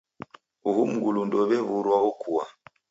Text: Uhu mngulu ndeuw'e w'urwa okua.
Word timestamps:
Uhu 0.69 0.81
mngulu 0.91 1.21
ndeuw'e 1.27 1.57
w'urwa 1.69 1.97
okua. 2.09 2.43